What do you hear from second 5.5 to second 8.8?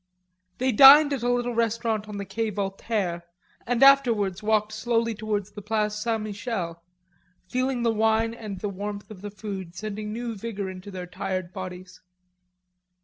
the Place St. Michel, feeling the wine and the